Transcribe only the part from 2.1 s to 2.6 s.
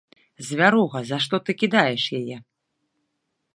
яе?